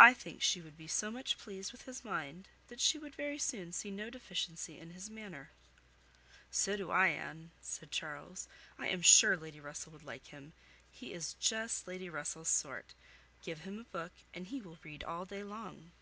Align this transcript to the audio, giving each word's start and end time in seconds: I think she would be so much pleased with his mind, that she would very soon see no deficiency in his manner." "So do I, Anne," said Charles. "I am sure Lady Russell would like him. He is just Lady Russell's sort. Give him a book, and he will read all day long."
I 0.00 0.12
think 0.12 0.42
she 0.42 0.60
would 0.60 0.76
be 0.76 0.88
so 0.88 1.08
much 1.08 1.38
pleased 1.38 1.70
with 1.70 1.82
his 1.82 2.04
mind, 2.04 2.48
that 2.66 2.80
she 2.80 2.98
would 2.98 3.14
very 3.14 3.38
soon 3.38 3.70
see 3.72 3.92
no 3.92 4.10
deficiency 4.10 4.76
in 4.76 4.90
his 4.90 5.08
manner." 5.08 5.50
"So 6.50 6.76
do 6.76 6.90
I, 6.90 7.10
Anne," 7.10 7.52
said 7.62 7.92
Charles. 7.92 8.48
"I 8.76 8.88
am 8.88 9.02
sure 9.02 9.36
Lady 9.36 9.60
Russell 9.60 9.92
would 9.92 10.02
like 10.02 10.26
him. 10.34 10.52
He 10.90 11.12
is 11.12 11.34
just 11.38 11.86
Lady 11.86 12.10
Russell's 12.10 12.48
sort. 12.48 12.86
Give 13.44 13.60
him 13.60 13.78
a 13.78 13.84
book, 13.84 14.10
and 14.34 14.48
he 14.48 14.60
will 14.60 14.78
read 14.82 15.04
all 15.04 15.24
day 15.24 15.44
long." 15.44 15.92